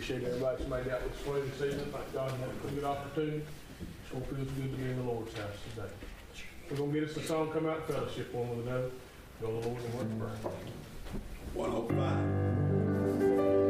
[0.00, 1.86] appreciate everybody that's made out with us this evening.
[1.92, 3.36] Thank God we had a good opportunity.
[3.38, 5.88] It going to good to be in the Lord's house today.
[6.70, 8.90] We're going to get us a song come out fellowship one with another.
[9.40, 10.52] Go work for prayer.
[11.54, 13.69] One oh five.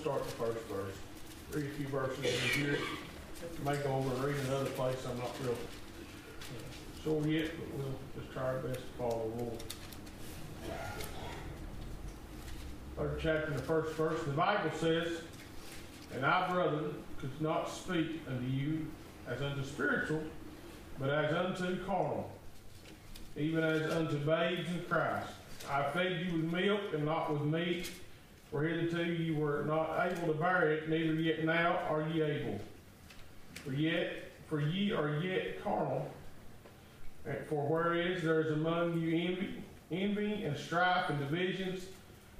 [0.00, 0.94] start the first verse,
[1.52, 2.78] read a few verses, in here,
[3.64, 7.94] may go over and read another place, I'm not real uh, sure yet, but we'll
[8.18, 9.58] just try our best to follow the rule.
[12.96, 15.20] Third chapter, the first verse, the Bible says,
[16.14, 18.86] And I, brethren, could not speak unto you
[19.28, 20.22] as unto spiritual,
[20.98, 22.30] but as unto carnal,
[23.36, 25.28] even as unto babes in Christ.
[25.70, 27.90] I fed you with milk and not with meat
[28.50, 32.60] for hitherto you were not able to bear it, neither yet now are ye able.
[33.64, 36.08] For yet, for ye are yet carnal.
[37.26, 39.54] And for whereas there is among you envy,
[39.90, 41.86] envy and strife and divisions,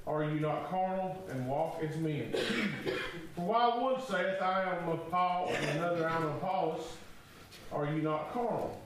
[0.07, 2.33] are you not carnal and walk as men?
[3.35, 6.81] For while one saith, I am of Paul, and another, I am of Apollos,
[7.73, 8.79] are you not carnal?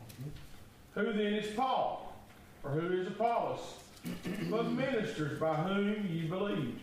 [0.96, 2.16] Who then is Paul?
[2.64, 3.60] Or who is Apollos?
[4.50, 6.80] But ministers by whom ye believed,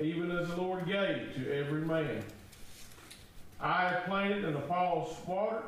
[0.00, 2.22] even as the Lord gave to every man.
[3.60, 5.62] I have planted and Apollos watered,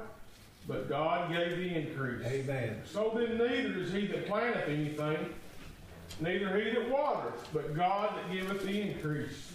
[0.66, 2.26] but God gave the increase.
[2.26, 2.82] Amen.
[2.84, 5.32] So then neither is he that planteth anything,
[6.20, 9.52] neither he that watereth, but God that giveth the increase.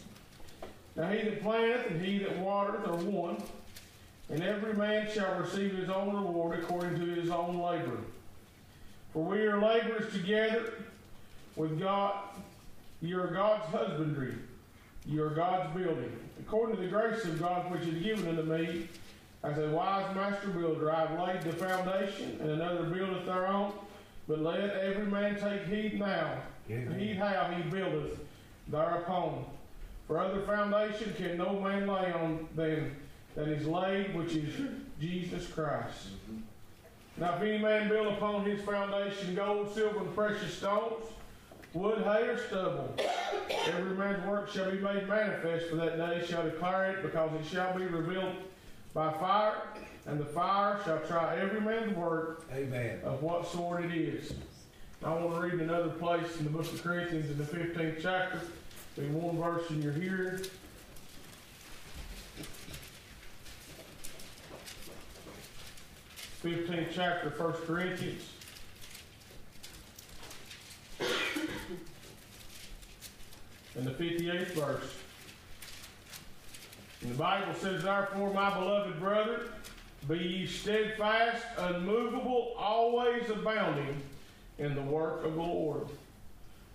[0.95, 3.37] Now he that planteth and he that watereth are one,
[4.29, 7.97] and every man shall receive his own reward according to his own labor.
[9.13, 10.73] For we are laborers together
[11.57, 12.15] with God.
[13.01, 14.35] You are God's husbandry.
[15.05, 16.11] You are God's building.
[16.39, 18.87] According to the grace of God which is given unto me,
[19.43, 23.73] as a wise master builder, I have laid the foundation, and another buildeth thereon.
[24.27, 26.37] But let every man take heed now,
[26.69, 26.99] Amen.
[26.99, 28.19] heed how he buildeth
[28.67, 29.45] thereupon.
[30.07, 32.95] For other foundation can no man lay on than
[33.35, 34.53] that is laid, which is
[34.99, 36.09] Jesus Christ.
[36.29, 36.41] Mm-hmm.
[37.17, 41.05] Now, if any man build upon his foundation gold, silver, and precious stones,
[41.73, 42.93] wood, hay, or stubble,
[43.67, 47.47] every man's work shall be made manifest, for that day shall declare it, because it
[47.49, 48.35] shall be revealed
[48.93, 49.61] by fire,
[50.05, 52.99] and the fire shall try every man's work Amen.
[53.03, 54.33] of what sort it is.
[55.03, 58.41] I want to read another place in the book of Corinthians in the 15th chapter.
[58.95, 60.43] Be one verse in your hearing.
[66.41, 68.23] Fifteenth chapter, First Corinthians.
[73.75, 74.95] In the fifty-eighth verse.
[77.01, 79.49] And the Bible says, Therefore, my beloved brother,
[80.07, 84.01] be ye steadfast, unmovable, always abounding
[84.59, 85.87] in the work of the Lord.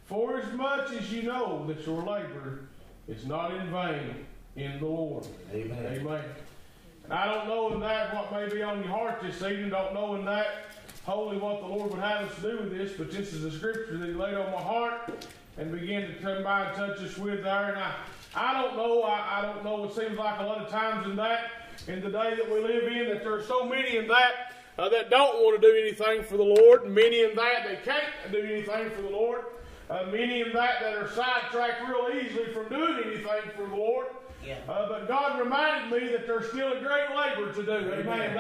[0.06, 2.60] For as much as you know that your labor
[3.08, 5.26] is not in vain in the Lord.
[5.52, 5.86] Amen.
[5.86, 6.24] Amen.
[7.04, 9.94] And I don't know in that what may be on your heart this evening, don't
[9.94, 10.66] know in that
[11.06, 13.96] wholly what the Lord would have us do with this, but this is a scripture
[13.96, 15.24] that He laid on my heart
[15.56, 17.68] and began to come by and touch us with there.
[17.70, 17.94] And I,
[18.34, 21.14] I don't know, I, I don't know, it seems like a lot of times in
[21.14, 21.50] that,
[21.86, 24.88] in the day that we live in, that there are so many in that uh,
[24.88, 28.40] that don't want to do anything for the Lord, many in that that can't do
[28.40, 29.44] anything for the Lord,
[29.88, 34.08] uh, many in that that are sidetracked real easily from doing anything for the Lord.
[34.68, 37.92] Uh, but God reminded me that there's still a great labor to do.
[37.92, 38.37] Amen.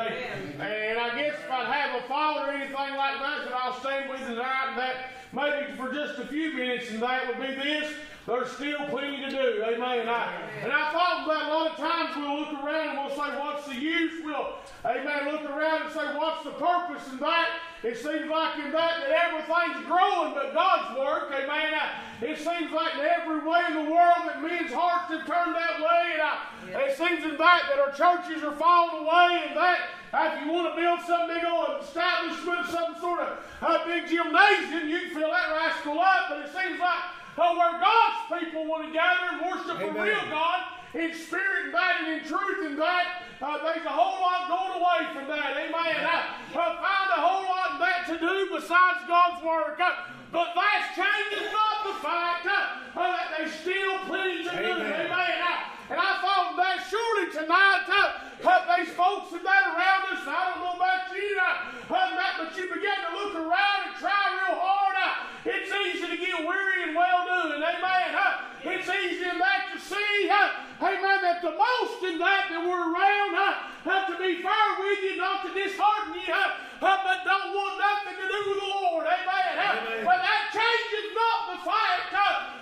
[0.58, 3.78] They- and I guess if I'd have a thought or anything like that that I'll
[3.80, 4.94] stand with tonight, that
[5.36, 7.92] maybe for just a few minutes, and that would be this.
[8.26, 9.62] There's still plenty to do.
[9.62, 10.00] Amen.
[10.00, 13.14] And I, and I thought that a lot of times we'll look around and we'll
[13.14, 14.14] say, what's the use?
[14.24, 17.50] We'll, amen, look around and say, what's the purpose in that?
[17.84, 21.30] It seems like in that that everything's growing but God's work.
[21.30, 21.74] Amen.
[21.78, 25.54] I- It seems like in every way in the world that men's hearts have turned
[25.54, 26.18] that way.
[26.18, 29.78] And I, it seems in that that our churches are falling away and that
[30.14, 34.88] if you want to build some big old establishment, some sort of uh, big gymnasium,
[34.88, 36.30] you can fill that rascal up.
[36.30, 37.02] But it seems like
[37.36, 40.02] uh, where God's people want to gather and worship the Amen.
[40.02, 40.62] real God
[40.94, 44.80] in spirit and that and in truth and that, uh, there's a whole lot going
[44.80, 45.52] away from that.
[45.52, 45.74] Amen.
[45.74, 49.76] I, I find a whole lot of that to do besides God's work.
[49.76, 54.56] Uh, but that changes not the fact that there's still plenty to do.
[54.56, 55.06] Amen.
[55.06, 55.12] Amen.
[55.12, 58.26] I- and I thought that surely tonight, uh,
[58.76, 62.98] these folks that around us, I don't know about you, uh, that, but you begin
[63.06, 64.94] to look around and try real hard.
[64.98, 67.62] Uh, it's easy to get weary and well doing.
[67.62, 68.10] Amen.
[68.18, 72.86] Uh, it's easy in that to see, amen, that the most in that that we're
[72.90, 76.34] around, uh, to be fair with you, not to dishearten you,
[76.82, 79.06] but don't want nothing to do with the Lord.
[79.06, 79.54] Amen.
[79.54, 80.02] amen.
[80.02, 82.10] But that changes not the fact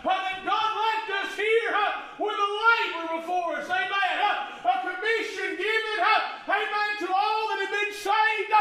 [0.05, 1.73] but that God left us here
[2.21, 3.69] with a labor before us.
[3.73, 4.17] Amen.
[4.61, 5.99] A commission given,
[6.45, 8.53] amen, to all that have been saved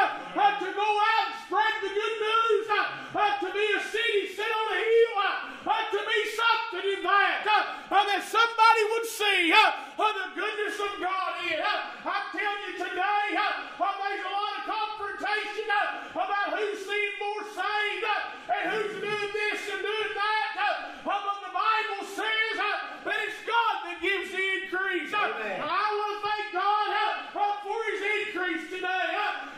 [0.63, 4.79] to go out and spread the good news, to be a city set on a
[4.79, 5.43] hill,
[5.91, 7.48] to be something in that back,
[7.89, 11.58] uh, that somebody would see uh, the goodness of God in.
[11.58, 15.65] Uh, I tell you today, there's a lot of confrontation
[16.13, 18.06] about who's seen more saved
[18.54, 21.02] and who's doing this and doing that.
[21.02, 25.13] But the Bible says that it's God that gives the increase.
[25.13, 26.86] I want to thank God
[27.34, 29.10] for his increase today.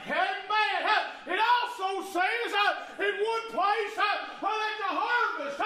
[0.07, 0.79] Amen.
[1.27, 2.51] It also says
[3.01, 5.57] in one place that the harvest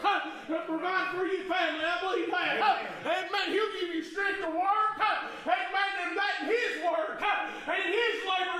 [0.00, 0.66] work.
[0.66, 1.84] Provide for your family.
[1.84, 2.60] I believe that.
[3.04, 3.52] Amen.
[3.52, 4.96] He'll give you strength to work.
[5.00, 5.90] Amen.
[6.06, 8.51] And that in His work and His labor.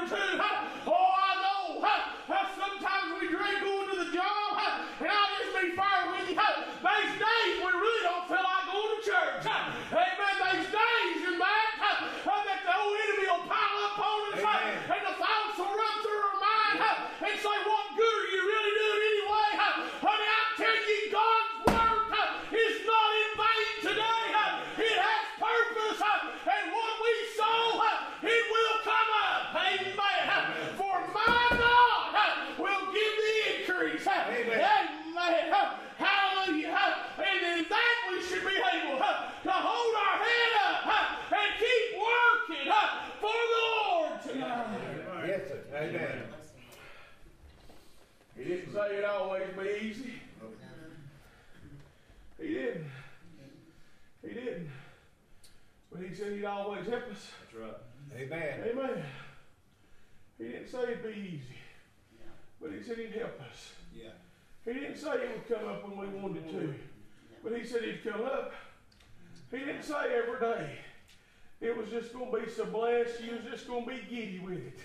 [73.73, 74.79] going to be giddy with it.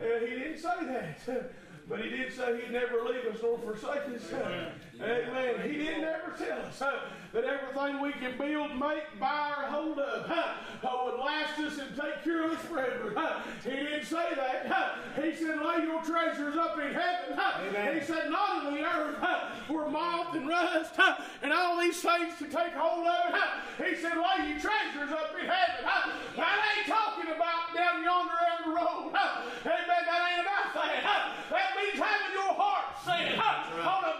[0.00, 1.52] Uh, he didn't say that.
[1.88, 4.30] But he did say he'd never leave us nor forsake us.
[4.30, 4.72] Amen.
[5.00, 5.70] Amen.
[5.70, 6.78] He didn't ever tell us
[7.32, 11.96] that everything we can build, make, buy, or hold up uh, would last us and
[11.96, 13.14] take care of us forever.
[13.64, 14.98] He didn't say that.
[15.16, 17.38] he said, lay your treasures up in heaven.
[17.68, 17.98] Amen.
[17.98, 19.16] He said, not in the earth
[19.68, 20.94] where moth and rust
[21.42, 23.34] and all these things to take hold of.
[23.78, 25.84] he said, lay your treasures up in heaven.
[25.86, 29.12] Uh, I ain't talking about down yonder on the road.
[29.12, 30.02] Amen.
[30.08, 31.32] That ain't about that.
[31.50, 34.14] That means having your heart set on a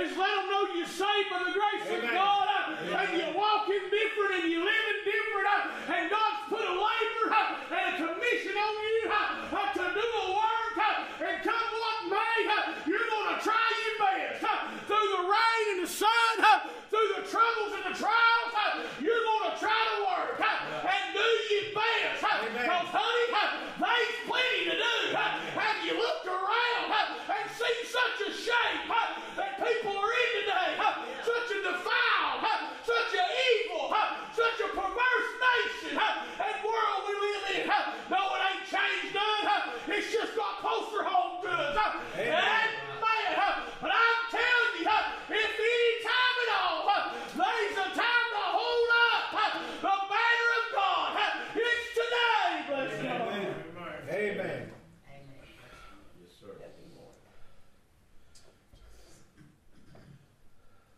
[0.00, 3.84] is let them know you're saved by the grace of God, uh, and you're walking
[3.92, 8.54] different and you're living different, uh, and God's put a labor uh, and a commission
[8.56, 12.38] on you uh, uh, to do a work, uh, and come what may,
[12.88, 14.46] you're going to try your best
[14.86, 16.34] through the rain and the sun,
[16.88, 18.50] through the troubles and the trials.
[19.04, 22.24] you're going to try to work and do your best.
[22.24, 23.26] Because, honey,
[23.76, 24.96] there's plenty to do.
[25.12, 26.88] Have you looked around
[27.28, 30.70] and seen such a shape uh, that people are in today?
[31.24, 32.40] Such a defiled,
[32.84, 33.92] such an evil,
[34.32, 37.62] such a perverse nation and world we live in.
[38.10, 39.44] No, it ain't changed none.
[39.88, 41.76] It's just got closer home to us.
[42.16, 43.32] Amen.
[43.36, 47.00] uh, But I'm telling you, uh, if any time at all, uh,
[47.36, 49.50] there's a time to hold up uh,
[49.82, 51.10] the banner of God.
[51.16, 53.28] uh, It's today, bless God.
[54.10, 54.70] Amen.
[55.08, 55.38] Amen.
[56.20, 56.52] Yes, sir.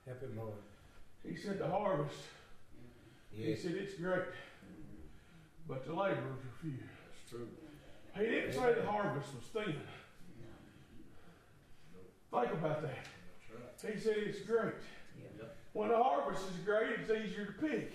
[0.06, 0.54] Help him, Lord.
[1.24, 2.14] He said the harvest,
[3.30, 4.22] he said it's great,
[5.68, 6.78] but the laborers are few.
[6.78, 7.48] That's true.
[8.16, 9.76] He didn't say the harvest was thin.
[12.30, 13.06] Think about that.
[13.80, 13.94] That's right.
[13.94, 14.74] He said it's great.
[15.38, 15.56] Yep.
[15.72, 17.92] When the harvest is great, it's easier to pick.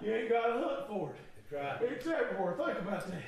[0.00, 1.16] You ain't got to hunt for it.
[1.50, 1.90] That's right.
[1.90, 2.54] It's everywhere.
[2.56, 3.22] Think about that.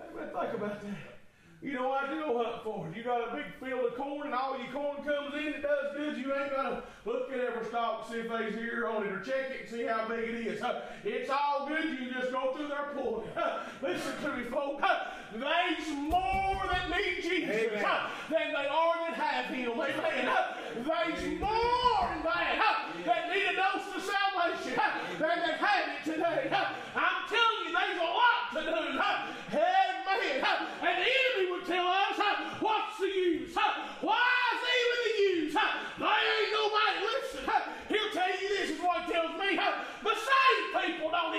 [0.00, 0.30] Amen.
[0.32, 1.17] Think about that.
[1.60, 2.88] You know what you go hunt for?
[2.94, 5.96] You got a big field of corn and all your corn comes in, it does
[5.96, 6.16] good.
[6.16, 9.20] You ain't got to look at every stalk, see if they's here on it, or
[9.20, 10.62] check it and see how big it is.
[11.04, 11.84] It's all good.
[11.84, 13.28] You just go through their pulling.
[13.82, 14.84] Listen to me, folks.
[15.32, 17.84] There's more that need Jesus Amen.
[18.30, 19.72] than they are that have Him.
[19.72, 20.28] Amen.
[20.74, 25.84] There's more than that huh, that need a dose of salvation huh, than that have
[25.92, 26.48] it today.
[26.48, 26.72] Huh?
[26.96, 28.82] I'm telling you, there's a lot to do.
[28.96, 29.28] Huh?
[29.52, 30.40] Amen.
[30.40, 30.64] Huh?
[30.80, 33.52] And the enemy would tell us, huh, what's the use?
[33.52, 33.84] Huh?
[34.00, 35.54] Why is even the use?
[35.56, 35.76] Huh?
[36.00, 37.42] There ain't nobody listen.
[37.44, 37.68] Huh?
[37.92, 39.60] He'll tell you this is what he tells me.
[39.60, 39.84] Huh?
[40.00, 40.72] The saved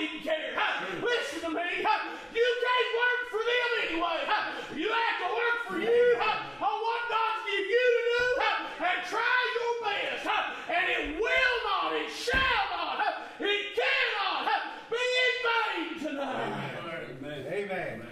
[0.00, 0.52] don't even care.
[0.54, 0.86] Huh?
[1.02, 1.84] Listen to me.
[1.84, 2.08] Huh?
[2.34, 4.20] You can't work for them anyway.
[4.26, 4.76] Huh?
[4.76, 6.64] You have to work for you huh?
[6.64, 8.86] on what God's given you to do huh?
[8.88, 10.26] and try your best.
[10.26, 10.72] Huh?
[10.72, 13.44] And it will not, it shall not, huh?
[13.44, 14.60] it cannot huh?
[14.88, 17.04] be in vain tonight.
[17.20, 17.46] Amen.
[17.52, 18.02] Amen.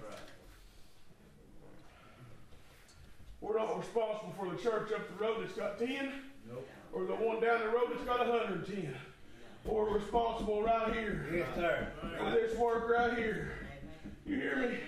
[0.00, 0.20] That's.
[3.40, 6.12] We're not responsible for the church up the road that's got 10
[6.48, 6.68] Nope.
[6.92, 8.94] or the one down the road that's got 110.
[9.66, 11.88] We're responsible right here Yes, sir.
[12.18, 13.52] for this work right here.
[14.24, 14.78] You hear me?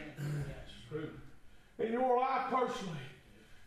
[1.85, 2.99] In your life personally,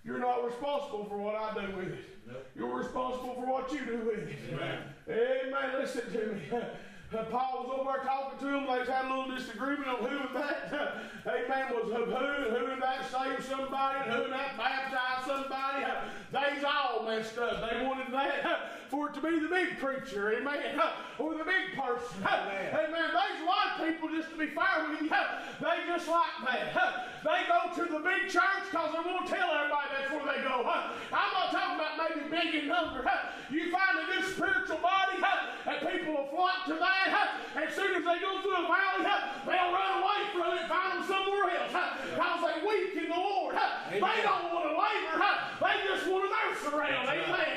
[0.04, 2.00] you're not responsible for what I do with it.
[2.28, 2.46] Nope.
[2.56, 4.38] You're responsible for what you do with it.
[4.54, 4.80] Amen.
[5.10, 5.80] Amen.
[5.80, 6.42] Listen to me.
[7.30, 8.66] Paul was over there talking to him.
[8.66, 10.72] They was having a little disagreement on who and that.
[11.28, 11.74] Amen.
[11.74, 15.86] Was who, who and who and that saved somebody and who and that baptized somebody.
[16.32, 17.70] They's all messed up.
[17.70, 20.36] They wanted that for it to be the big preacher.
[20.36, 20.60] Amen.
[21.20, 22.18] Or the big person.
[22.26, 22.74] Amen.
[22.74, 23.14] Amen.
[23.14, 25.10] There's a lot of people, just to be fair with you,
[25.62, 27.08] they just like that.
[27.22, 30.66] They go to the big church because they won't tell everybody that's where they go.
[30.66, 33.06] I'm not talking about maybe big in number.
[33.54, 37.38] You find a good spiritual body, and people will flock to that.
[37.54, 39.06] As soon as they go through a valley,
[39.46, 43.22] they'll run away from it and find them somewhere else because they weak in the
[43.22, 43.54] Lord.
[43.94, 45.22] They don't want to labor.
[45.62, 47.06] They just want to nurse around.
[47.06, 47.52] Amen.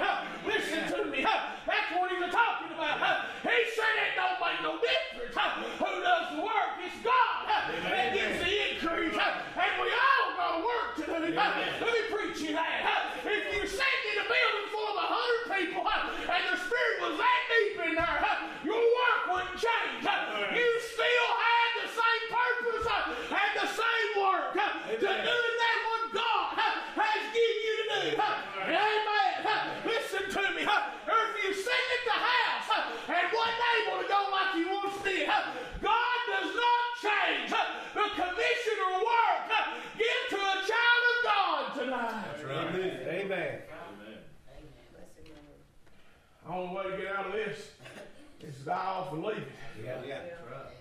[0.45, 1.24] Listen to me.
[1.25, 3.01] That's what he was talking about.
[3.43, 5.37] He said it don't make no difference
[5.81, 6.73] who does the work.
[6.85, 9.17] It's God that gives the increase.
[9.17, 11.33] And we all got to work to do.
[11.35, 12.85] Let me preach you that.
[12.85, 13.29] uh.
[13.29, 16.97] If you sat in a building full of a hundred people uh, and the Spirit
[17.01, 20.05] was that deep in there, uh, your work wouldn't change.
[20.05, 20.53] uh.
[20.53, 25.77] You still had the same purpose uh, and the same work uh, to do that
[25.89, 28.09] what God uh, has given you to do.
[28.21, 28.69] uh.
[28.69, 29.33] Amen.
[29.49, 29.89] uh.
[29.89, 30.63] Listen to me.
[30.69, 30.93] uh.
[31.09, 34.69] Or if you sit at the house uh, and wasn't able to go like you
[34.69, 35.49] once did, uh,
[35.81, 37.61] God does not change uh,
[37.97, 42.25] the commission or work uh, given to a child of God tonight.
[42.33, 42.75] That's right.
[42.75, 43.01] Amen.
[43.09, 43.59] Amen.
[46.47, 47.71] The only way to get out of this
[48.43, 49.49] is to die off and leave it.
[49.83, 49.97] Yeah.
[50.07, 50.19] Yeah.
[50.21, 50.73] That's right.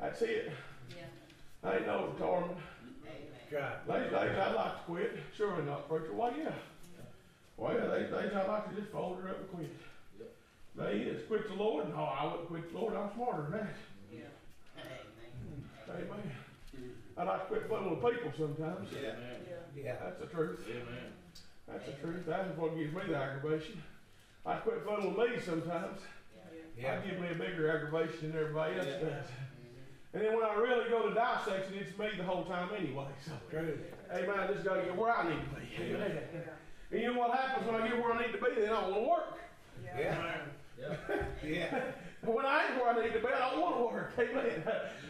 [0.00, 0.52] That's it.
[1.62, 2.58] I ain't no retirement.
[3.50, 4.10] That's right.
[4.10, 5.16] They, they, I'd like to quit.
[5.36, 6.12] Surely not, preacher.
[6.12, 6.50] Well, yeah.
[7.56, 9.70] Well, yeah, they, they, I'd like to just fold her up and quit.
[10.18, 10.28] Yep.
[10.76, 11.88] They is quit the Lord.
[11.88, 12.94] No, I wouldn't quit the Lord.
[12.96, 13.74] I'm smarter than that.
[15.88, 16.32] Amen.
[17.16, 18.88] I like to quit fooling with people sometimes.
[18.96, 19.16] Amen.
[19.76, 19.96] Yeah.
[20.02, 20.60] That's the truth.
[20.68, 21.12] Amen.
[21.68, 22.24] That's the truth.
[22.26, 23.82] That's what gives me the aggravation.
[24.44, 26.00] I quit fooling with me sometimes.
[26.76, 26.98] Yeah.
[27.00, 29.28] I give me a bigger aggravation than everybody else does.
[30.12, 33.06] And then when I really go to dissection, it's me the whole time anyway.
[33.24, 33.78] So, True.
[34.12, 34.38] amen.
[34.38, 35.94] I just got to get where I need to be.
[35.94, 36.18] Amen.
[36.90, 38.60] And you know what happens when I get where I need to be?
[38.60, 39.38] Then I want to work.
[39.84, 40.24] Yeah,
[40.78, 40.96] Yeah.
[41.44, 41.80] yeah.
[42.24, 44.12] When I ain't where I need to be, I don't want to work.
[44.18, 44.62] Amen.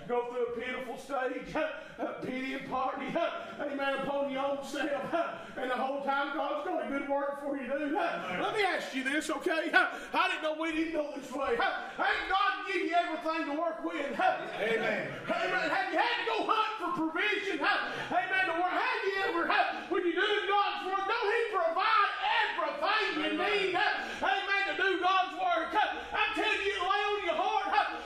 [0.08, 1.54] Go through a pitiful stage,
[1.98, 3.06] a pity and party,
[3.60, 5.14] amen, upon your own self.
[5.56, 7.94] And the whole time God's got a good work for you to do.
[7.94, 9.70] Let me ask you this, okay?
[9.72, 11.56] I didn't know we didn't go this way.
[11.56, 14.12] Ain't God give you everything to work with?
[14.12, 15.08] Amen.
[15.24, 15.70] Amen.
[15.70, 17.60] Have you had to go hunt for provision?
[17.64, 18.44] Amen.
[18.44, 18.74] To work.
[18.76, 19.48] Have you ever,
[19.88, 22.10] when you do God's work, don't He provide
[22.44, 23.72] everything you need?
[24.20, 24.62] Amen.
[24.68, 25.72] To do God's work.
[26.12, 27.64] I'm telling you, lay on your heart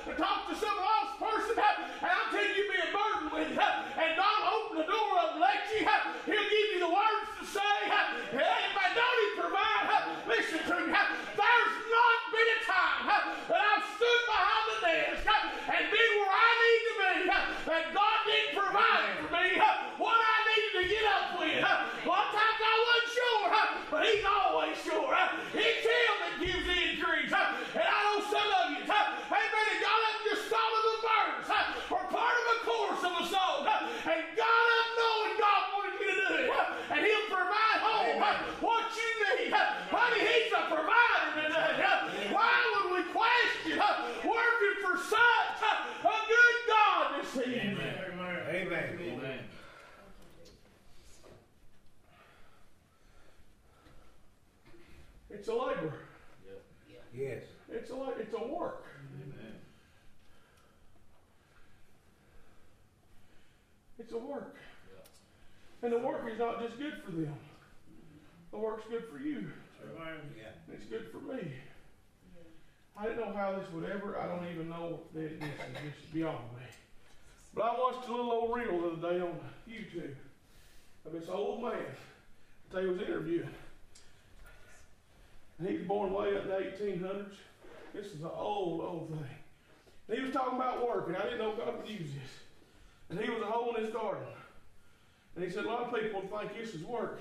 [0.09, 3.61] to talk to some lost person, and I'm telling you, be a burden with it.
[3.61, 5.85] And God will open the door up and let you.
[5.85, 7.77] He'll give you the words to say.
[8.33, 8.91] Amen.
[8.97, 9.85] Don't He provide?
[10.25, 10.93] Listen to me.
[10.93, 13.05] There's not been a time
[13.53, 15.29] that I've stood behind the desk
[15.69, 17.15] and been where I need to be
[17.69, 19.49] that God didn't provide for me
[20.01, 21.61] what I needed to get up with.
[21.61, 23.49] A lot of times I wasn't sure,
[23.93, 25.13] but He's always sure.
[25.53, 27.33] It's Him that gives the increase.
[27.33, 31.49] And I know some of you, amen, and got up just follow the birds
[31.89, 36.09] or part of a course of a song and got up knowing God wanted you
[36.13, 36.51] to do it.
[36.93, 38.21] And He'll provide home
[38.61, 39.11] what you
[39.45, 39.53] need.
[39.53, 42.33] Honey, He's a provider today.
[42.33, 43.79] Why would we question
[44.25, 47.79] working for such a good God this evening?
[48.49, 48.99] Amen.
[49.01, 49.41] Amen.
[55.31, 55.93] It's a labor.
[57.15, 57.43] Yes.
[57.71, 58.85] It's a la- it's a work.
[59.23, 59.55] Amen.
[64.09, 64.57] It's a work.
[65.83, 67.35] And the work is not just good for them.
[68.51, 69.51] The work's good for you.
[70.73, 71.53] It's good for me.
[72.97, 76.15] I didn't know how this would ever, I don't even know that this is just
[76.15, 76.65] beyond me.
[77.55, 80.15] But I watched a little old reel the other day on YouTube
[81.05, 81.75] of this old man
[82.71, 83.51] that they was interviewing.
[85.59, 87.35] And he was born way up in the 1800s.
[87.93, 89.37] This is an old, old thing.
[90.09, 92.48] And he was talking about work, and I didn't know God would use this.
[93.11, 94.27] And he was a hole in his garden.
[95.35, 97.21] And he said, a lot of people think this is work,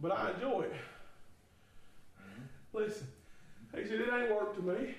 [0.00, 0.74] but I enjoy it.
[2.72, 3.06] Listen,
[3.76, 4.94] he said, it ain't work to me.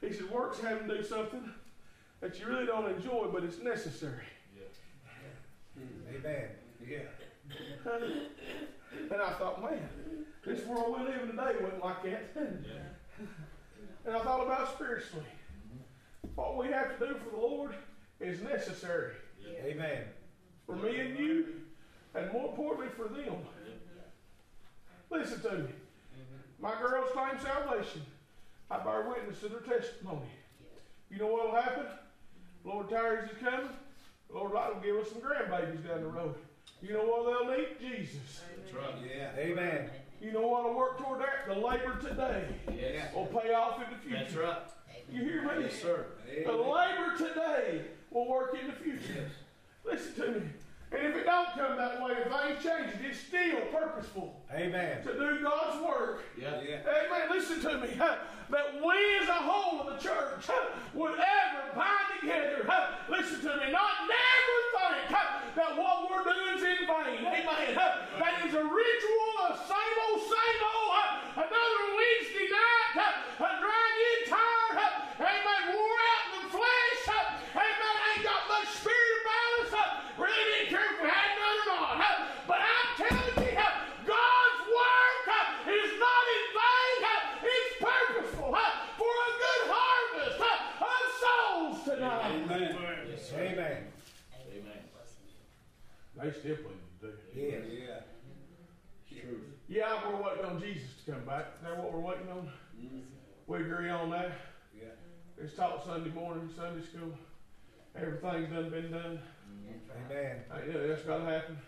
[0.00, 1.52] He said, work's having to do something
[2.20, 4.24] that you really don't enjoy, but it's necessary.
[6.14, 6.48] Amen.
[6.86, 6.98] Yeah.
[9.10, 9.88] And I thought, man,
[10.44, 12.36] this world we live in today wasn't like that.
[12.36, 15.26] And I thought about spiritually.
[16.34, 17.74] What we have to do for the Lord
[18.20, 19.12] is necessary
[19.64, 20.02] Amen.
[20.66, 21.46] for me and you,
[22.14, 23.34] and more importantly for them.
[25.10, 25.64] Listen to me.
[25.64, 26.62] Mm-hmm.
[26.62, 28.02] My girls claim salvation.
[28.70, 30.26] I bear witness to their testimony.
[31.10, 31.86] You know what will happen?
[32.64, 33.70] Lord Tires is coming.
[34.32, 36.36] Lord light will give us some grandbabies down the road.
[36.80, 37.68] You know what they'll need?
[37.80, 38.42] Jesus.
[38.56, 38.94] That's right.
[39.04, 39.30] Yeah.
[39.36, 39.90] Amen.
[40.20, 41.48] You know what will work toward that?
[41.48, 43.12] The labor today Yes.
[43.14, 44.22] will pay off in the future.
[44.22, 44.58] That's right.
[45.10, 45.64] You hear me?
[45.64, 46.06] Yes, sir.
[46.46, 49.28] The labor today will work in the future.
[50.00, 50.46] Listen to me.
[50.92, 55.02] And if it don't come that way, if things change, it's still purposeful Amen.
[55.04, 56.24] to do God's work.
[56.40, 56.58] Yeah.
[56.66, 56.80] Yeah.
[56.82, 57.28] Amen.
[57.30, 57.94] Listen to me.
[57.96, 58.16] huh,
[58.50, 62.64] That we as a whole of the church huh, would ever bind together.
[62.66, 63.70] huh, Listen to me.
[63.70, 67.22] Not never think huh, that what we're doing is in vain.
[67.22, 67.74] Amen.
[68.18, 73.48] That is a ritual, of same old, same old, huh, another Wednesday night, huh, a
[73.62, 74.74] drag in tired.
[74.74, 75.62] huh, Amen.
[75.70, 77.02] Wore out in the flesh.
[77.06, 77.94] huh, Amen.
[78.10, 79.70] Ain't got much spirit about us.
[79.70, 81.96] huh, Really didn't care if we had none or not.
[81.96, 83.72] huh, But I'm telling you, huh,
[84.04, 86.96] God's work huh, is not in vain.
[87.00, 92.36] huh, It's purposeful huh, for a good harvest huh, of souls tonight.
[92.44, 92.76] Amen.
[93.08, 93.40] Yes, sir.
[93.40, 93.76] Amen.
[94.52, 94.82] Amen.
[96.22, 97.12] They still plenty to do.
[97.34, 97.62] Yes.
[97.70, 98.00] Yeah.
[99.10, 99.40] It's true.
[99.68, 101.46] Yeah, we're waiting on Jesus to come back.
[101.56, 102.50] Is that what we're waiting on?
[103.46, 104.32] We agree on that.
[104.76, 104.88] Yeah.
[105.42, 107.14] It's taught Sunday morning, Sunday school.
[107.96, 109.18] Everything's done been done.
[110.06, 110.36] Amen.
[110.50, 111.58] Uh, I know that's got to happen.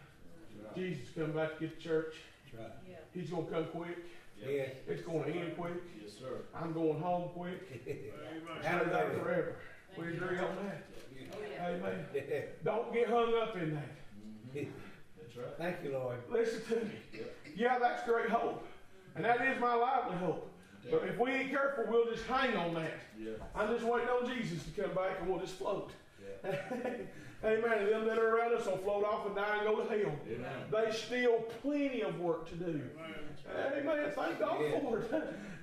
[0.74, 2.14] Jesus come back to get the church.
[2.52, 2.98] That's right.
[3.14, 3.98] He's gonna come quick.
[4.40, 4.70] Yes.
[4.86, 5.74] It's gonna end quick.
[6.00, 6.42] Yes, sir.
[6.54, 7.60] I'm going home quick.
[7.82, 8.10] Stay
[8.62, 9.22] back Hallelujah.
[9.22, 9.56] forever.
[9.98, 10.86] We agree on that.
[11.18, 11.68] Yeah.
[11.68, 12.04] Amen.
[12.64, 14.01] Don't get hung up in that.
[14.54, 15.56] That's right.
[15.58, 16.18] Thank you, Lord.
[16.30, 16.92] Listen to me.
[17.56, 18.66] Yeah, that's great hope.
[19.14, 20.48] And that is my lively hope.
[20.90, 22.94] But if we ain't careful, we'll just hang on that.
[23.18, 23.32] Yeah.
[23.54, 25.92] I'm just waiting on Jesus to come back and we'll just float.
[26.44, 26.50] Yeah.
[27.44, 27.78] Amen.
[27.78, 30.16] And them that are around us will float off and die and go to hell.
[30.30, 30.50] Amen.
[30.70, 32.80] They still plenty of work to do.
[33.54, 34.12] Amen.
[34.14, 35.12] Thank God for it.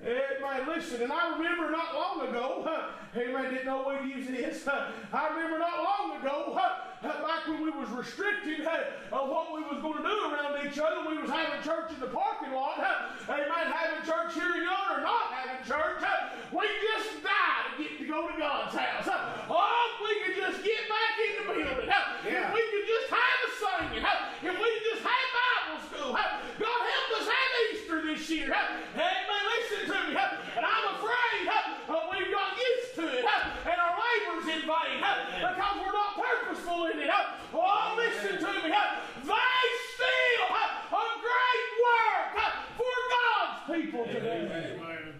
[0.03, 0.67] Amen.
[0.67, 2.67] Listen, and I remember not long ago,
[3.15, 4.67] amen, didn't know we'd use this.
[4.67, 6.59] I remember not long ago,
[7.01, 8.67] back when we was restricted
[9.11, 11.09] on what we was going to do around each other.
[11.09, 12.79] We was having church in the parking lot.
[13.27, 13.71] Amen.
[13.71, 16.03] Having church here in yonder, or not having church.
[16.51, 19.07] We just died to get to go to God's house.
[19.49, 21.68] Oh, if we could just get back in the building.
[21.99, 22.27] Huh?
[22.27, 24.03] If we could just have a singing.
[24.03, 24.29] huh?
[24.43, 26.11] If we could just have Bible school.
[26.15, 26.39] huh?
[26.59, 28.49] God help us have Easter this year.
[28.53, 28.77] huh?
[28.95, 29.43] Amen.
[29.53, 30.13] Listen to me.
[30.15, 30.39] huh?
[30.57, 33.23] And I'm afraid huh, uh, we've got used to it.
[33.27, 33.69] huh?
[33.69, 35.15] And our labor's in vain huh?
[35.53, 37.09] because we're not purposeful in it.
[37.09, 37.37] huh?
[37.53, 38.69] Oh, listen to me.
[38.71, 39.01] huh?
[39.23, 39.63] They
[39.95, 44.45] still huh, a great work huh, for God's people today.
[44.47, 45.13] Amen.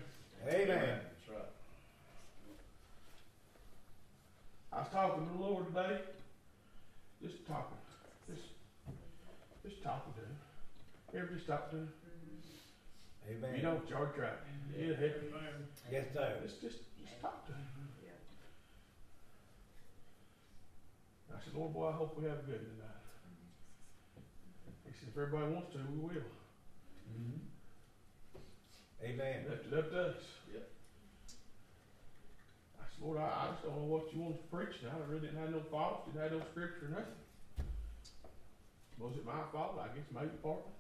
[0.48, 1.00] Amen.
[1.04, 1.52] That's right.
[4.74, 6.00] I was talking to the Lord today.
[7.22, 7.78] Just talking.
[8.28, 8.42] Just,
[9.64, 10.36] just talking to him.
[11.12, 11.90] You ever just talk to him?
[13.28, 13.56] Amen.
[13.56, 14.38] You know, charge right.
[14.76, 15.12] Yeah, heck.
[15.92, 16.34] Yes, sir.
[16.42, 17.66] Just, just, just talk to him.
[21.32, 22.98] I said, Lord, boy, I hope we have a good tonight.
[24.86, 26.26] He said, if everybody wants to, we will.
[27.10, 27.40] Mhm.
[29.02, 29.46] Amen.
[29.48, 30.14] Left it up to us.
[30.52, 30.64] Yep.
[32.80, 34.96] I said, Lord, I, I don't know what you want to preach now.
[34.96, 37.20] I really didn't have no thoughts, didn't have no scripture, nothing.
[39.00, 39.80] Was it my fault?
[39.80, 40.72] I guess maybe partly.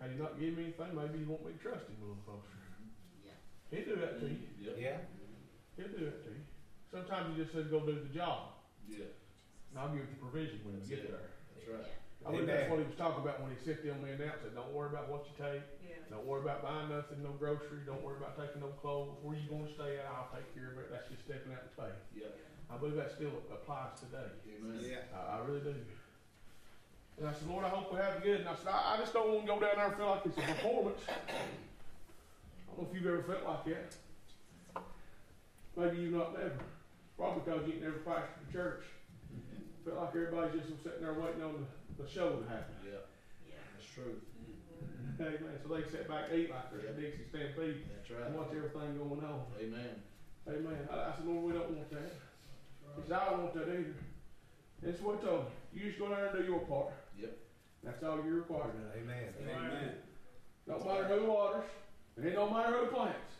[0.00, 2.22] Had he not given me anything, maybe he want me to trust him a little
[2.26, 2.54] closer.
[3.70, 4.48] He'll do that to you.
[4.58, 4.74] Yep.
[4.80, 4.96] Yeah.
[5.76, 6.42] He'll do that to you.
[6.90, 8.56] Sometimes he just says, go do the job.
[8.88, 9.04] Yeah.
[9.70, 11.28] And I'll give you the provision when we That's get there.
[11.52, 11.84] That's right.
[12.26, 14.20] I believe that's what he was talking about when he sit there on me and
[14.22, 15.62] out said, don't worry about what you take.
[16.10, 17.84] Don't worry about buying nothing, no groceries.
[17.84, 19.20] Don't worry about taking no clothes.
[19.20, 20.88] Where you going to stay at, I'll take care of it.
[20.88, 22.00] That's just stepping out in faith.
[22.16, 22.32] Yep.
[22.72, 24.32] I believe that still applies today.
[24.48, 25.04] Amen.
[25.12, 25.76] I, I really do.
[27.20, 28.40] And I said, Lord, I hope we have good.
[28.40, 30.24] And I said, I, I just don't want to go down there and feel like
[30.24, 31.00] it's a performance.
[31.08, 33.92] I don't know if you've ever felt like that.
[35.76, 36.64] Maybe you've not never.
[37.16, 38.84] Probably because you ain't never pastored the church.
[39.84, 41.66] Felt like everybody's just sitting there waiting on the,
[41.98, 42.74] the show would happen.
[42.86, 43.06] Yep.
[43.74, 44.22] That's true.
[45.20, 45.58] Amen.
[45.62, 48.38] So they sit back eat like they're at Dixie Stampede That's and right.
[48.38, 49.50] watch everything going on.
[49.58, 49.98] Amen.
[50.46, 50.88] Amen.
[50.90, 52.14] I, I said, Lord, we don't want that.
[52.96, 53.98] He said, I don't want that either.
[54.82, 55.50] That's what I told me.
[55.74, 56.94] You just go down there and do your part.
[57.18, 57.36] Yep.
[57.82, 58.94] That's all you're required of.
[58.94, 59.34] Amen.
[59.42, 59.94] Amen.
[60.66, 61.64] Don't matter who waters,
[62.16, 63.34] and it don't matter who plants.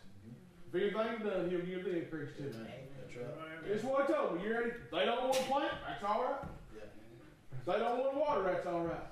[0.73, 2.67] If anything's done, he'll give the increase to them.
[2.67, 2.89] Amen.
[2.99, 3.69] That's right.
[3.69, 4.43] That's what I told me.
[4.43, 4.71] You're ready?
[4.91, 6.58] They don't want to plant, that's all right.
[7.69, 7.75] Yeah.
[7.75, 9.07] If they don't want water, that's all right.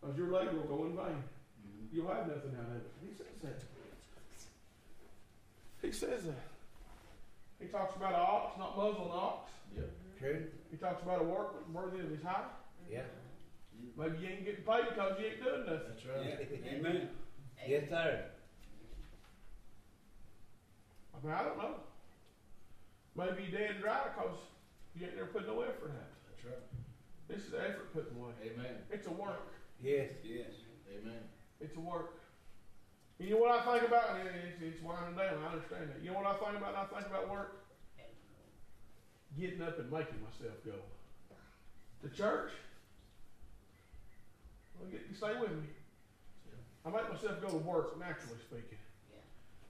[0.00, 1.22] Because your labor will go in vain.
[1.66, 1.88] Mhm.
[1.92, 2.90] You'll have nothing out of it.
[3.02, 3.62] He says that.
[5.82, 6.42] He says that.
[7.60, 9.50] He talks about an ox, not muzzling an ox.
[9.76, 9.90] Yep.
[10.18, 10.50] True.
[10.70, 12.46] He talks about a workman worthy of his hire.
[12.88, 13.02] Yeah.
[13.96, 15.80] Maybe you ain't getting paid because you ain't doing nothing.
[15.88, 16.48] That's right.
[16.74, 17.10] Amen.
[17.66, 18.24] Yes, sir.
[21.14, 21.74] I mean, I don't know.
[23.14, 24.38] Maybe you're dead and dry because
[24.94, 26.10] you ain't never put no effort out.
[26.28, 26.62] That's right.
[27.28, 28.32] This is effort put away.
[28.44, 28.76] Amen.
[28.90, 29.52] It's a work.
[29.82, 30.10] Yes.
[30.24, 30.50] Yes.
[30.90, 31.22] Amen.
[31.60, 32.18] It's a work.
[33.18, 34.18] You know what I think about?
[34.20, 35.42] It's, it's winding down.
[35.44, 36.02] I understand that.
[36.02, 36.74] You know what I think about?
[36.74, 37.64] I think about work.
[39.38, 40.74] Getting up and making myself go.
[42.02, 42.50] To church.
[44.78, 45.68] Well, get, stay with me.
[46.84, 48.78] I make myself go to work, naturally speaking.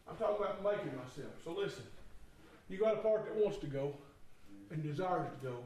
[0.09, 1.33] I'm talking about making myself.
[1.45, 1.85] So listen,
[2.69, 3.95] you got a part that wants to go
[4.71, 5.59] and desires to go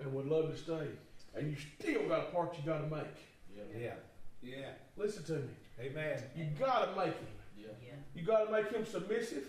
[0.00, 0.88] and would love to stay,
[1.36, 3.16] and you still got a part you got to make.
[3.54, 3.70] Yep.
[3.78, 3.94] Yeah.
[4.42, 4.70] Yeah.
[4.96, 5.52] Listen to me.
[5.80, 6.22] Amen.
[6.34, 7.26] You got to make him.
[7.58, 7.78] Yep.
[8.14, 9.44] You got to make him submissive.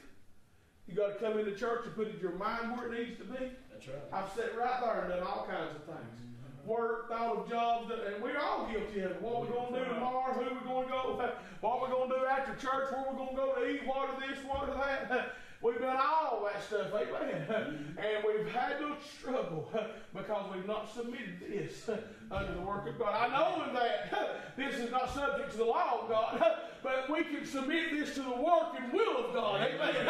[0.88, 3.52] You got to come into church and put your mind where it needs to be.
[3.72, 3.98] That's right.
[4.14, 6.16] I've sat right there and done all kinds of things.
[6.16, 6.68] Mm-hmm.
[6.68, 9.22] Work, thought of jobs, and we're all guilty of it.
[9.22, 10.34] What we're going to do tomorrow?
[10.34, 11.32] Who we're going to go?
[11.62, 12.92] What we're going to do after church?
[12.92, 13.86] Where we're going to go to eat?
[13.86, 14.40] What of this?
[14.46, 15.36] What of that?
[15.62, 17.96] We've done all that stuff, amen.
[17.98, 19.72] And we've had to struggle
[20.16, 21.90] because we've not submitted this
[22.30, 23.16] under the work of God.
[23.16, 26.44] I know that this is not subject to the law of God,
[26.84, 30.06] but we can submit this to the work and will of God, amen.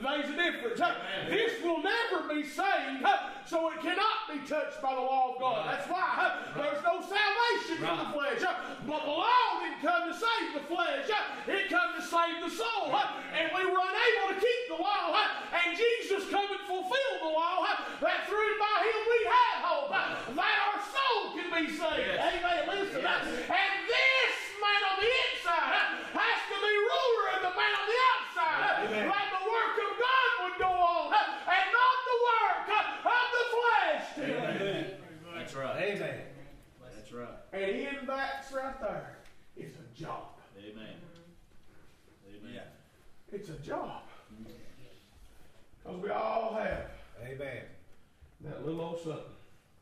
[0.00, 0.80] There's a difference.
[1.28, 3.04] This will never be saved,
[3.46, 5.66] so it cannot be touched by the law of God.
[5.68, 8.54] That's why there's no salvation for the flesh.
[8.86, 11.10] But the law didn't come to save the flesh,
[11.48, 12.94] it came to save the soul.
[13.32, 15.12] And we were unable to keep the law.
[15.52, 17.66] And Jesus come and fulfill the law
[18.00, 19.92] that through and by him we have hope.
[19.92, 22.16] That our soul can be saved.
[22.16, 22.60] Amen.
[22.66, 23.04] Listen.
[23.04, 28.00] And this man on the inside has to be ruler of the man on the
[28.16, 28.88] outside.
[28.88, 34.06] That the work of God would go on and not the work of the flesh.
[34.24, 34.86] Amen.
[35.36, 35.76] That's right.
[35.82, 36.20] Amen.
[36.96, 37.38] That's right.
[37.52, 39.18] And in that right there
[39.56, 40.40] is a job.
[40.58, 40.96] Amen.
[42.26, 42.54] Amen.
[42.54, 42.60] Yeah.
[43.32, 44.02] It's a job.
[45.82, 46.90] Because we all have
[47.22, 47.62] Amen.
[48.42, 49.22] that little old something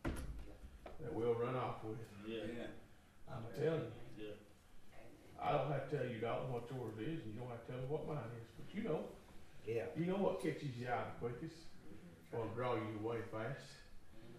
[0.05, 1.99] that we'll run off with.
[2.27, 2.45] Yeah.
[2.57, 2.67] Yeah.
[3.29, 3.81] I'm telling
[4.17, 4.27] you.
[4.27, 5.43] Yeah.
[5.43, 7.73] I don't have to tell you, Dalton, what yours is, and you don't have to
[7.73, 9.05] tell me what mine is, but you know,
[9.67, 9.85] Yeah.
[9.97, 12.37] you know what catches you out the quickest, mm-hmm.
[12.37, 13.61] or draw you away fast.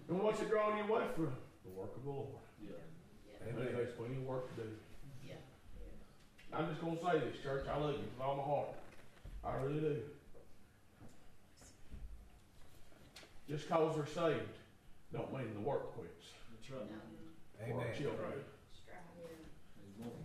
[0.09, 1.34] And what's it drawing you away from?
[1.64, 2.41] The work of the Lord.
[2.62, 3.47] Yeah.
[3.47, 3.70] Amen.
[3.74, 4.70] There's plenty of work to do.
[5.26, 5.36] Yeah.
[6.53, 8.70] I'm just gonna say this, church, I love you with all my heart.
[9.43, 10.01] I really do.
[13.52, 14.47] Just cause they're saved,
[15.12, 16.88] don't mean the work quits That's right.
[17.68, 17.97] for our Amen.
[17.99, 18.32] children.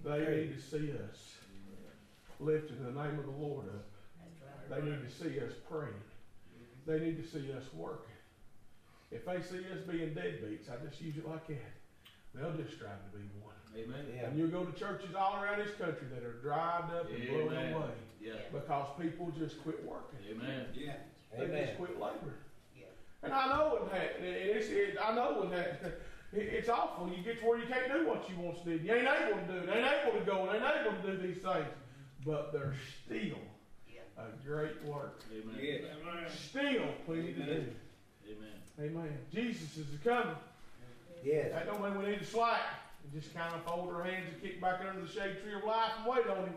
[0.05, 1.35] They need to see us
[2.39, 3.85] lifting the name of the Lord up.
[4.71, 5.93] They need to see us praying.
[6.87, 8.15] They need to see us working.
[9.11, 11.57] If they see us being deadbeats, I just use it like that.
[12.35, 13.55] They'll just strive to be one.
[13.77, 14.07] Amen.
[14.15, 14.27] Yeah.
[14.29, 17.53] And you go to churches all around this country that are dried up and blown
[17.53, 17.73] Amen.
[17.75, 18.33] away Yeah.
[18.53, 20.19] because people just quit working.
[20.31, 20.67] Amen.
[20.75, 20.95] Yeah.
[21.33, 21.77] They just Amen.
[21.77, 22.39] quit laboring.
[23.29, 23.41] Yeah.
[23.43, 25.81] And I know when that, and it's, it, I know when that,
[26.33, 27.09] it, it's awful.
[27.09, 28.85] You get to where you can't do what you want to do.
[28.85, 29.77] You ain't able to do it.
[29.77, 30.53] Ain't able to go.
[30.53, 31.67] Ain't able to do these things.
[32.25, 33.39] But there's still
[34.19, 35.23] a great work.
[35.33, 35.57] Amen.
[35.61, 36.29] Yeah.
[36.29, 37.67] Still plenty to do.
[38.29, 38.57] Amen.
[38.81, 39.19] Amen.
[39.33, 40.35] Jesus is coming.
[41.23, 41.51] Yes.
[41.53, 42.61] That don't mean we need to slack.
[43.05, 45.65] We just kind of fold our hands and kick back under the shade tree of
[45.65, 46.55] life and wait on Him.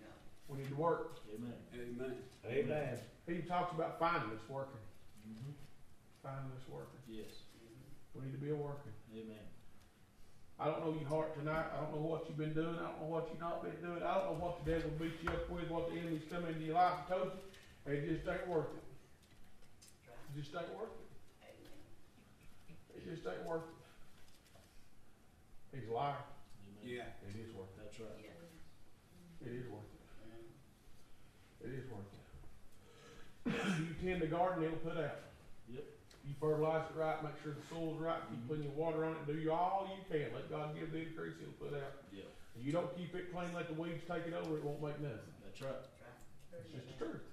[0.00, 0.08] No.
[0.48, 1.18] We need to work.
[1.34, 1.54] Amen.
[1.74, 2.16] Amen.
[2.46, 2.98] Amen.
[3.26, 4.80] He talks about finding us working.
[5.28, 5.52] Mm-hmm.
[6.22, 7.00] Finding us working.
[7.08, 7.48] Yes.
[8.14, 8.92] We need to be a working.
[9.16, 9.46] Amen.
[10.60, 11.72] I don't know your heart tonight.
[11.72, 12.76] I don't know what you've been doing.
[12.76, 14.02] I don't know what you've not been doing.
[14.04, 16.60] I don't know what the devil beat you up with, what the enemy's come into
[16.60, 17.92] your life and told you.
[17.92, 18.84] It just ain't worth it.
[20.04, 21.08] It just ain't worth it.
[22.92, 23.80] It just ain't worth it.
[25.72, 26.20] He's a liar.
[26.20, 26.84] Amen.
[26.84, 27.08] Yeah.
[27.24, 28.20] It is worth That's right.
[28.20, 28.36] Yeah.
[28.36, 29.48] it.
[29.48, 30.00] It is worth it.
[31.64, 32.20] It is worth it.
[33.80, 35.24] you tend the garden, it'll put out.
[35.72, 35.84] Yep.
[36.26, 39.26] You fertilize it right, make sure the soil's right, keep putting your water on it,
[39.26, 40.28] do you all you can.
[40.34, 42.04] Let God give the increase, it'll put out.
[42.12, 42.28] Yeah.
[42.58, 45.00] If you don't keep it clean, let the weeds take it over, it won't make
[45.00, 45.32] nothing.
[45.44, 45.84] That's right.
[46.52, 47.24] It's just the truth.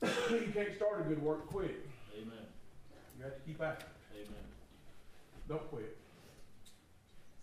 [0.30, 1.74] You can't start a good work quick.
[2.14, 2.46] Amen.
[3.18, 3.86] You have to keep at it.
[4.14, 4.44] Amen.
[5.48, 5.96] Don't quit.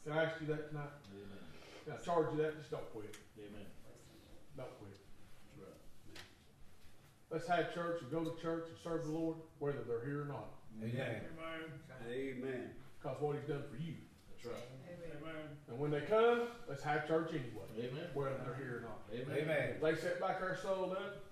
[0.04, 0.94] Can I ask you that tonight?
[1.12, 1.44] Amen.
[1.84, 2.58] Can I charge you that?
[2.58, 3.18] Just don't quit.
[3.38, 3.66] Amen.
[4.56, 5.05] Don't quit.
[7.32, 7.58] That's right.
[7.60, 10.26] Let's have church and go to church and serve the Lord, whether they're here or
[10.26, 10.48] not.
[10.84, 11.22] Amen.
[12.10, 12.70] Amen.
[13.02, 13.96] Because what He's done for you.
[14.30, 14.64] That's right.
[14.90, 15.48] Amen.
[15.70, 18.08] And when they come, let's have church anyway, Amen.
[18.14, 19.02] whether they're here or not.
[19.14, 19.38] Amen.
[19.44, 19.70] Amen.
[19.76, 21.26] If they set back our soul up,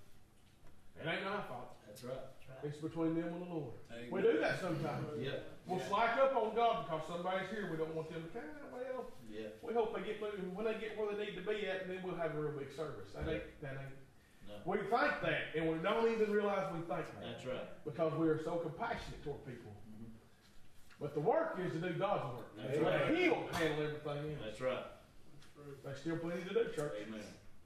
[1.00, 1.76] it ain't my fault.
[1.86, 2.18] That's right.
[2.62, 3.74] It's between them and the Lord.
[3.92, 4.08] Amen.
[4.10, 5.06] We do that sometimes.
[5.20, 5.44] Yeah.
[5.66, 7.68] We'll slack up on God because somebody's here.
[7.70, 8.48] We don't want them to come.
[8.72, 9.48] well, Yeah.
[9.62, 11.90] we hope they get moving when they get where they need to be at, and
[11.90, 13.12] then we'll have a real big service.
[13.14, 13.96] That ain't, that ain't.
[14.48, 14.54] No.
[14.64, 17.84] We think that, and we don't even realize we think that That's right.
[17.84, 19.72] because we are so compassionate toward people.
[19.98, 20.10] Mhm.
[21.00, 22.56] But the work is to do God's work.
[22.56, 23.14] That's Let right.
[23.16, 24.40] Him handle everything else.
[24.44, 24.84] That's right.
[25.82, 26.92] There's still plenty to do, church.
[27.06, 27.20] Amen.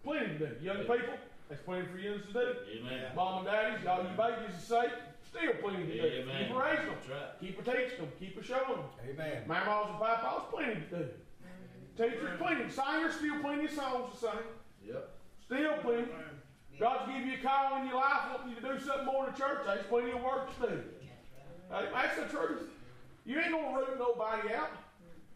[0.05, 0.64] Plenty to do.
[0.64, 1.18] Young people,
[1.49, 2.55] there's plenty for you to do.
[2.79, 3.12] Amen.
[3.14, 4.93] Mom and daddies, all you babies are safe,
[5.29, 6.07] still plenty to do.
[6.22, 6.47] Amen.
[6.49, 6.95] Keep raising them.
[6.95, 7.41] That's right.
[7.41, 8.12] Keep teaching them.
[8.20, 8.85] Keep showing them.
[9.09, 9.43] Amen.
[9.49, 11.09] Mama's and papa's plenty to do.
[11.97, 12.70] Teachers plenty.
[12.70, 14.31] Singers still plenty of songs to sing.
[14.87, 15.11] Yep.
[15.45, 16.12] Still plenty.
[16.79, 19.33] God's give you a call in your life, wanting you to do something more in
[19.33, 19.59] the church.
[19.66, 20.83] There's plenty of work to do.
[21.70, 22.70] That's That's the truth.
[23.24, 24.70] You ain't gonna root nobody out.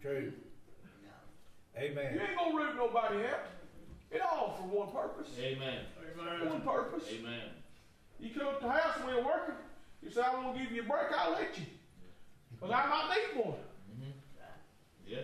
[0.01, 0.32] True.
[1.76, 1.95] right.
[1.95, 2.03] No.
[2.03, 3.47] You ain't gonna root nobody out.
[4.11, 5.28] It all for one purpose.
[5.38, 5.80] Amen.
[6.49, 7.05] One purpose.
[7.12, 7.40] Amen.
[8.20, 9.55] You come up to the house and we're working.
[10.03, 11.64] You say, I'm gonna give you a break, I'll let you.
[12.55, 13.59] Because I might need one.
[13.99, 14.12] Mhm.
[15.12, 15.18] Yeah.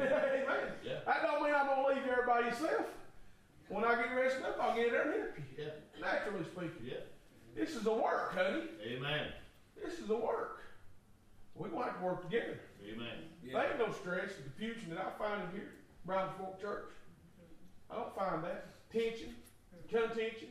[0.00, 0.72] Amen.
[0.82, 1.00] Yeah.
[1.04, 2.86] That don't mean I'm gonna leave you by yourself.
[3.70, 5.44] When I get rested up, I'll get there and help you.
[5.64, 5.70] Yeah.
[6.00, 6.84] Naturally speaking.
[6.84, 7.06] Yeah.
[7.54, 8.64] This is a work, honey.
[8.84, 9.28] Amen.
[9.80, 10.58] This is a work.
[11.54, 12.58] We're going to have to work together.
[12.84, 13.30] Amen.
[13.44, 15.70] There ain't no stress and confusion that I find in here,
[16.04, 16.90] Brown Fork Church.
[17.90, 18.66] I don't find that.
[18.92, 19.34] Tension,
[19.88, 20.48] contention.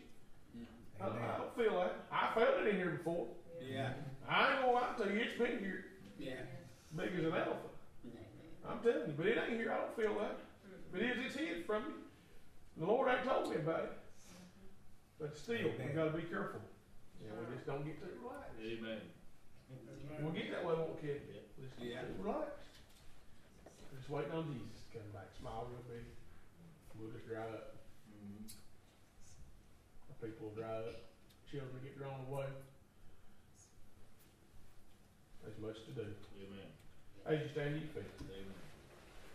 [1.01, 1.95] I, I don't feel that.
[2.11, 3.27] I felt it in here before.
[3.61, 3.91] Yeah.
[4.29, 5.85] I ain't gonna lie to you, it's been here
[6.17, 6.33] Yeah.
[6.95, 7.57] big as an elephant.
[8.67, 9.71] I'm telling you, but it ain't here.
[9.73, 10.37] I don't feel that.
[10.91, 11.93] But it is, it's hid from me.
[12.79, 13.91] The Lord ain't told me about it.
[15.19, 15.95] But still, we Amen.
[15.95, 16.61] gotta be careful.
[17.19, 18.55] Yeah, we just don't get too relaxed.
[18.63, 19.01] Amen.
[20.23, 21.21] We'll get that way, won't we, kid?
[21.27, 21.43] Yeah.
[21.59, 22.01] Just Yeah.
[22.07, 22.71] get relaxed.
[23.95, 25.27] Just waiting on Jesus to come back.
[25.37, 26.05] Smile real big.
[26.95, 27.75] We'll just dry up.
[28.15, 28.47] Mhm.
[30.07, 30.95] The people will dry up.
[31.51, 32.47] Children get drawn away.
[35.43, 36.15] There's much to do.
[36.39, 36.71] Amen.
[37.25, 38.11] As you stand to your feet.
[38.23, 38.53] Amen.